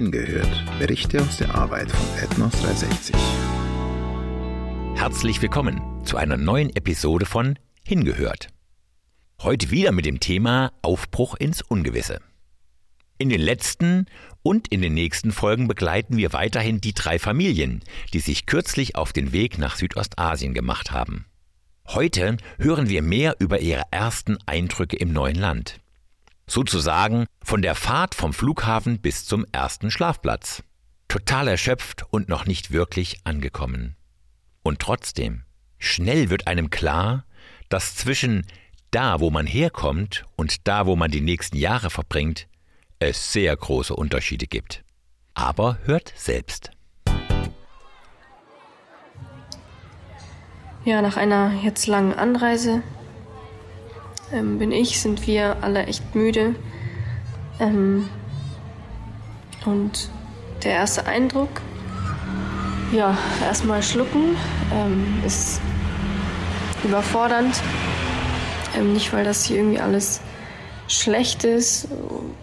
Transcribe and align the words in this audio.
Hingehört. 0.00 0.64
Berichte 0.78 1.20
aus 1.20 1.36
der 1.36 1.54
Arbeit 1.54 1.90
von 1.90 2.24
Ethnos 2.24 2.52
360. 2.62 3.14
Herzlich 4.94 5.42
willkommen 5.42 5.82
zu 6.06 6.16
einer 6.16 6.38
neuen 6.38 6.74
Episode 6.74 7.26
von 7.26 7.58
Hingehört. 7.84 8.48
Heute 9.42 9.70
wieder 9.70 9.92
mit 9.92 10.06
dem 10.06 10.18
Thema 10.18 10.72
Aufbruch 10.80 11.34
ins 11.34 11.60
Ungewisse. 11.60 12.18
In 13.18 13.28
den 13.28 13.42
letzten 13.42 14.06
und 14.42 14.68
in 14.68 14.80
den 14.80 14.94
nächsten 14.94 15.32
Folgen 15.32 15.68
begleiten 15.68 16.16
wir 16.16 16.32
weiterhin 16.32 16.80
die 16.80 16.94
drei 16.94 17.18
Familien, 17.18 17.84
die 18.14 18.20
sich 18.20 18.46
kürzlich 18.46 18.96
auf 18.96 19.12
den 19.12 19.32
Weg 19.32 19.58
nach 19.58 19.76
Südostasien 19.76 20.54
gemacht 20.54 20.92
haben. 20.92 21.26
Heute 21.86 22.38
hören 22.58 22.88
wir 22.88 23.02
mehr 23.02 23.36
über 23.38 23.60
ihre 23.60 23.82
ersten 23.90 24.38
Eindrücke 24.46 24.96
im 24.96 25.12
neuen 25.12 25.36
Land. 25.36 25.78
Sozusagen 26.50 27.26
von 27.44 27.62
der 27.62 27.76
Fahrt 27.76 28.16
vom 28.16 28.32
Flughafen 28.32 28.98
bis 28.98 29.24
zum 29.24 29.46
ersten 29.52 29.92
Schlafplatz. 29.92 30.64
Total 31.06 31.46
erschöpft 31.46 32.04
und 32.10 32.28
noch 32.28 32.44
nicht 32.44 32.72
wirklich 32.72 33.20
angekommen. 33.22 33.94
Und 34.64 34.80
trotzdem, 34.80 35.44
schnell 35.78 36.28
wird 36.28 36.48
einem 36.48 36.68
klar, 36.68 37.24
dass 37.68 37.94
zwischen 37.94 38.44
da, 38.90 39.20
wo 39.20 39.30
man 39.30 39.46
herkommt 39.46 40.24
und 40.34 40.66
da, 40.66 40.86
wo 40.86 40.96
man 40.96 41.12
die 41.12 41.20
nächsten 41.20 41.56
Jahre 41.56 41.88
verbringt, 41.88 42.48
es 42.98 43.32
sehr 43.32 43.56
große 43.56 43.94
Unterschiede 43.94 44.48
gibt. 44.48 44.82
Aber 45.34 45.78
hört 45.84 46.12
selbst. 46.16 46.72
Ja, 50.84 51.00
nach 51.00 51.16
einer 51.16 51.62
jetzt 51.62 51.86
langen 51.86 52.12
Anreise 52.12 52.82
ähm, 54.32 54.58
bin 54.58 54.72
ich, 54.72 55.00
sind 55.00 55.26
wir 55.26 55.58
alle 55.62 55.86
echt 55.86 56.14
müde. 56.14 56.54
Ähm, 57.58 58.08
und 59.64 60.10
der 60.64 60.72
erste 60.72 61.06
Eindruck, 61.06 61.48
ja, 62.92 63.16
erstmal 63.44 63.82
schlucken, 63.82 64.36
ähm, 64.72 65.22
ist 65.26 65.60
überfordernd. 66.84 67.60
Ähm, 68.76 68.92
nicht, 68.92 69.12
weil 69.12 69.24
das 69.24 69.44
hier 69.44 69.58
irgendwie 69.58 69.80
alles 69.80 70.20
schlecht 70.88 71.44
ist 71.44 71.88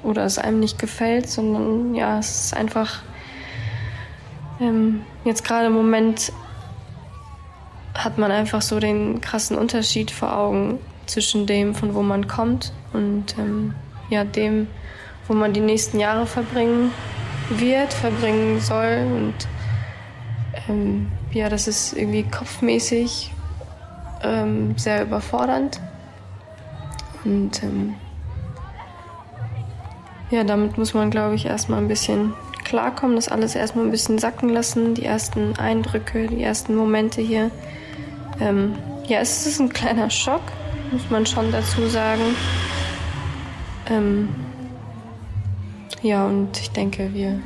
oder 0.04 0.26
es 0.26 0.38
einem 0.38 0.60
nicht 0.60 0.80
gefällt, 0.80 1.30
sondern 1.30 1.96
ja, 1.96 2.20
es 2.20 2.46
ist 2.46 2.54
einfach 2.54 3.02
ähm, 4.60 5.04
jetzt 5.26 5.44
gerade 5.44 5.68
im 5.68 5.74
Moment 5.74 6.32
hat 7.94 8.18
man 8.18 8.32
einfach 8.32 8.62
so 8.62 8.80
den 8.80 9.22
krassen 9.22 9.58
Unterschied 9.58 10.12
vor 10.12 10.38
Augen 10.38 10.80
zwischen 11.08 11.46
dem, 11.46 11.74
von 11.74 11.96
wo 11.96 12.02
man 12.02 12.28
kommt 12.28 12.74
und 12.94 13.38
ähm, 13.38 13.74
ja, 14.10 14.24
dem, 14.24 14.68
wo 15.28 15.34
man 15.34 15.54
die 15.54 15.60
nächsten 15.60 16.00
Jahre 16.00 16.26
verbringen 16.26 16.92
wird, 17.50 17.94
verbringen 17.94 18.60
soll. 18.60 19.06
Und 19.06 19.34
ähm, 20.68 21.12
ja, 21.32 21.50
das 21.50 21.68
ist 21.68 21.94
irgendwie 21.94 22.24
kopfmäßig 22.24 23.32
ähm, 24.24 24.78
sehr 24.78 25.04
überfordernd. 25.04 25.80
Und 27.24 27.62
ähm, 27.64 27.96
ja, 30.30 30.44
damit 30.44 30.78
muss 30.78 30.94
man, 30.94 31.10
glaube 31.10 31.36
ich, 31.36 31.46
erstmal 31.46 31.80
ein 31.80 31.88
bisschen 31.88 32.34
klarkommen, 32.64 33.16
das 33.16 33.30
alles 33.30 33.56
erstmal 33.56 33.86
ein 33.86 33.92
bisschen 33.92 34.20
sacken 34.20 34.50
lassen, 34.50 34.94
die 34.94 35.06
ersten 35.06 35.58
Eindrücke, 35.58 36.28
die 36.28 36.44
ersten 36.44 36.76
Momente 36.76 37.22
hier. 37.22 37.50
Ähm, 38.42 38.76
ja, 39.08 39.20
es 39.20 39.48
ist 39.48 39.60
ein 39.60 39.70
kleiner 39.70 40.10
Schock, 40.10 40.42
muss 40.92 41.10
man 41.10 41.26
schon 41.26 41.52
dazu 41.52 41.88
sagen. 41.88 42.36
Ähm, 43.90 44.30
ja, 46.02 46.26
und 46.26 46.60
ich 46.60 46.72
denke, 46.72 47.14
wir 47.14 47.40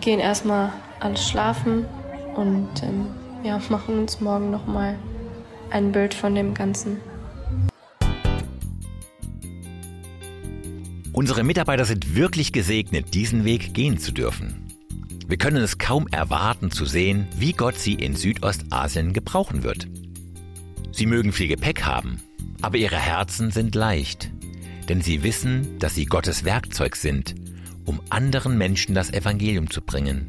gehen 0.00 0.20
erstmal 0.20 0.72
alles 1.00 1.28
schlafen 1.28 1.84
und 2.34 2.82
ähm, 2.82 3.06
ja, 3.42 3.60
machen 3.68 3.98
uns 3.98 4.20
morgen 4.20 4.50
nochmal 4.50 4.98
ein 5.70 5.92
Bild 5.92 6.14
von 6.14 6.34
dem 6.34 6.54
Ganzen. 6.54 6.98
Unsere 11.12 11.44
Mitarbeiter 11.44 11.84
sind 11.84 12.16
wirklich 12.16 12.52
gesegnet, 12.52 13.14
diesen 13.14 13.44
Weg 13.44 13.72
gehen 13.72 13.98
zu 13.98 14.10
dürfen. 14.10 14.66
Wir 15.28 15.38
können 15.38 15.62
es 15.62 15.78
kaum 15.78 16.08
erwarten 16.08 16.70
zu 16.70 16.84
sehen, 16.84 17.28
wie 17.36 17.52
Gott 17.52 17.78
sie 17.78 17.94
in 17.94 18.16
Südostasien 18.16 19.12
gebrauchen 19.12 19.62
wird. 19.62 19.88
Sie 20.96 21.06
mögen 21.06 21.32
viel 21.32 21.48
Gepäck 21.48 21.82
haben, 21.82 22.22
aber 22.62 22.76
ihre 22.76 23.00
Herzen 23.00 23.50
sind 23.50 23.74
leicht, 23.74 24.30
denn 24.88 25.02
sie 25.02 25.24
wissen, 25.24 25.76
dass 25.80 25.96
sie 25.96 26.06
Gottes 26.06 26.44
Werkzeug 26.44 26.94
sind, 26.94 27.34
um 27.84 28.00
anderen 28.10 28.56
Menschen 28.56 28.94
das 28.94 29.12
Evangelium 29.12 29.68
zu 29.68 29.82
bringen. 29.82 30.28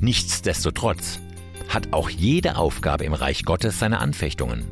Nichtsdestotrotz 0.00 1.20
hat 1.68 1.92
auch 1.92 2.10
jede 2.10 2.56
Aufgabe 2.56 3.04
im 3.04 3.12
Reich 3.12 3.44
Gottes 3.44 3.78
seine 3.78 4.00
Anfechtungen. 4.00 4.64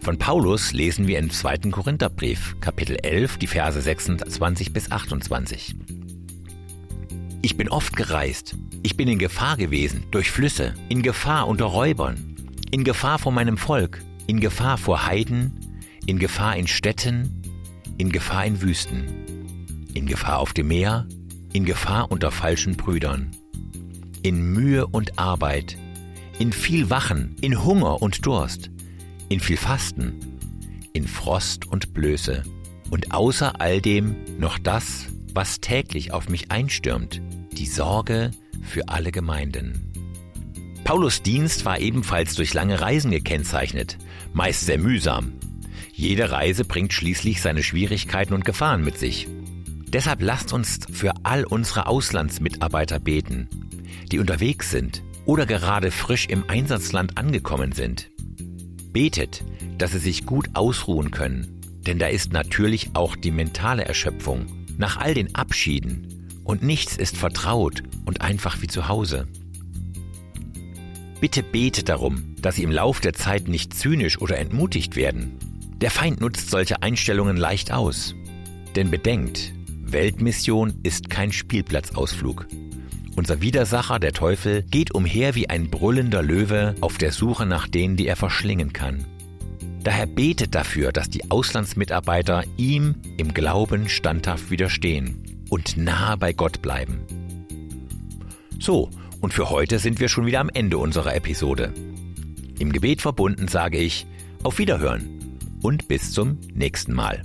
Von 0.00 0.18
Paulus 0.18 0.72
lesen 0.72 1.06
wir 1.06 1.20
im 1.20 1.30
2. 1.30 1.70
Korintherbrief, 1.70 2.56
Kapitel 2.60 2.96
11, 3.00 3.38
die 3.38 3.46
Verse 3.46 3.80
26 3.80 4.72
bis 4.72 4.90
28. 4.90 5.76
Ich 7.42 7.56
bin 7.56 7.68
oft 7.68 7.94
gereist, 7.94 8.56
ich 8.82 8.96
bin 8.96 9.06
in 9.06 9.20
Gefahr 9.20 9.56
gewesen 9.56 10.02
durch 10.10 10.32
Flüsse, 10.32 10.74
in 10.88 11.02
Gefahr 11.02 11.46
unter 11.46 11.66
Räubern, 11.66 12.34
in 12.72 12.82
Gefahr 12.82 13.20
vor 13.20 13.30
meinem 13.30 13.56
Volk, 13.56 14.02
in 14.28 14.40
Gefahr 14.40 14.76
vor 14.76 15.06
Heiden, 15.06 15.52
in 16.06 16.18
Gefahr 16.18 16.54
in 16.56 16.68
Städten, 16.68 17.42
in 17.96 18.12
Gefahr 18.12 18.44
in 18.44 18.60
Wüsten, 18.60 19.86
in 19.94 20.06
Gefahr 20.06 20.38
auf 20.38 20.52
dem 20.52 20.68
Meer, 20.68 21.08
in 21.54 21.64
Gefahr 21.64 22.12
unter 22.12 22.30
falschen 22.30 22.76
Brüdern, 22.76 23.30
in 24.22 24.52
Mühe 24.52 24.86
und 24.86 25.18
Arbeit, 25.18 25.78
in 26.38 26.52
viel 26.52 26.90
Wachen, 26.90 27.36
in 27.40 27.64
Hunger 27.64 28.02
und 28.02 28.26
Durst, 28.26 28.70
in 29.30 29.40
viel 29.40 29.56
Fasten, 29.56 30.20
in 30.92 31.08
Frost 31.08 31.66
und 31.66 31.94
Blöße 31.94 32.42
und 32.90 33.12
außer 33.12 33.60
all 33.60 33.80
dem 33.80 34.14
noch 34.38 34.58
das, 34.58 35.06
was 35.32 35.60
täglich 35.60 36.12
auf 36.12 36.28
mich 36.28 36.50
einstürmt, 36.50 37.22
die 37.52 37.66
Sorge 37.66 38.30
für 38.62 38.88
alle 38.88 39.10
Gemeinden. 39.10 39.87
Paulus 40.88 41.20
Dienst 41.20 41.66
war 41.66 41.80
ebenfalls 41.80 42.34
durch 42.34 42.54
lange 42.54 42.80
Reisen 42.80 43.10
gekennzeichnet, 43.10 43.98
meist 44.32 44.64
sehr 44.64 44.78
mühsam. 44.78 45.34
Jede 45.92 46.30
Reise 46.30 46.64
bringt 46.64 46.94
schließlich 46.94 47.42
seine 47.42 47.62
Schwierigkeiten 47.62 48.32
und 48.32 48.46
Gefahren 48.46 48.82
mit 48.82 48.96
sich. 48.96 49.28
Deshalb 49.92 50.22
lasst 50.22 50.54
uns 50.54 50.80
für 50.90 51.12
all 51.24 51.44
unsere 51.44 51.88
Auslandsmitarbeiter 51.88 53.00
beten, 53.00 53.50
die 54.10 54.18
unterwegs 54.18 54.70
sind 54.70 55.02
oder 55.26 55.44
gerade 55.44 55.90
frisch 55.90 56.24
im 56.24 56.48
Einsatzland 56.48 57.18
angekommen 57.18 57.72
sind. 57.72 58.10
Betet, 58.90 59.44
dass 59.76 59.92
sie 59.92 59.98
sich 59.98 60.24
gut 60.24 60.48
ausruhen 60.54 61.10
können, 61.10 61.60
denn 61.86 61.98
da 61.98 62.06
ist 62.06 62.32
natürlich 62.32 62.92
auch 62.94 63.14
die 63.14 63.30
mentale 63.30 63.84
Erschöpfung 63.84 64.46
nach 64.78 64.96
all 64.96 65.12
den 65.12 65.34
Abschieden 65.34 66.40
und 66.44 66.62
nichts 66.62 66.96
ist 66.96 67.18
vertraut 67.18 67.82
und 68.06 68.22
einfach 68.22 68.62
wie 68.62 68.68
zu 68.68 68.88
Hause. 68.88 69.28
Bitte 71.20 71.42
betet 71.42 71.88
darum, 71.88 72.36
dass 72.40 72.56
Sie 72.56 72.62
im 72.62 72.70
Lauf 72.70 73.00
der 73.00 73.12
Zeit 73.12 73.48
nicht 73.48 73.74
zynisch 73.74 74.20
oder 74.20 74.38
entmutigt 74.38 74.94
werden. 74.94 75.36
Der 75.80 75.90
Feind 75.90 76.20
nutzt 76.20 76.50
solche 76.50 76.82
Einstellungen 76.82 77.36
leicht 77.36 77.72
aus. 77.72 78.14
Denn 78.76 78.90
bedenkt, 78.90 79.52
Weltmission 79.82 80.74
ist 80.82 81.10
kein 81.10 81.32
Spielplatzausflug. 81.32 82.46
Unser 83.16 83.40
Widersacher, 83.40 83.98
der 83.98 84.12
Teufel, 84.12 84.62
geht 84.62 84.94
umher 84.94 85.34
wie 85.34 85.50
ein 85.50 85.70
brüllender 85.70 86.22
Löwe 86.22 86.76
auf 86.80 86.98
der 86.98 87.10
Suche 87.10 87.46
nach 87.46 87.66
denen, 87.66 87.96
die 87.96 88.06
er 88.06 88.14
verschlingen 88.16 88.72
kann. 88.72 89.04
Daher 89.82 90.06
betet 90.06 90.54
dafür, 90.54 90.92
dass 90.92 91.10
die 91.10 91.28
Auslandsmitarbeiter 91.30 92.44
ihm 92.56 92.94
im 93.16 93.34
Glauben 93.34 93.88
standhaft 93.88 94.50
widerstehen 94.50 95.44
und 95.50 95.76
nahe 95.76 96.16
bei 96.16 96.32
Gott 96.32 96.62
bleiben. 96.62 97.00
So, 98.60 98.90
und 99.20 99.34
für 99.34 99.50
heute 99.50 99.78
sind 99.78 100.00
wir 100.00 100.08
schon 100.08 100.26
wieder 100.26 100.40
am 100.40 100.50
Ende 100.52 100.78
unserer 100.78 101.14
Episode. 101.14 101.72
Im 102.58 102.72
Gebet 102.72 103.00
verbunden 103.00 103.48
sage 103.48 103.78
ich 103.78 104.06
auf 104.42 104.58
Wiederhören 104.58 105.38
und 105.62 105.88
bis 105.88 106.12
zum 106.12 106.38
nächsten 106.54 106.92
Mal. 106.92 107.22